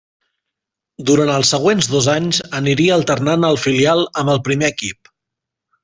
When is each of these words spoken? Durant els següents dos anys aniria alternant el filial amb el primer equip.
Durant 1.09 1.31
els 1.33 1.51
següents 1.55 1.91
dos 1.93 2.09
anys 2.15 2.41
aniria 2.63 2.99
alternant 2.99 3.49
el 3.53 3.63
filial 3.69 4.05
amb 4.23 4.35
el 4.37 4.43
primer 4.51 4.73
equip. 4.77 5.17